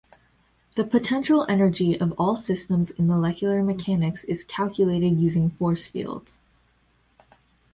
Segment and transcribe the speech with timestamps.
[0.73, 6.41] The potential energy of all systems in molecular mechanics is calculated using force fields.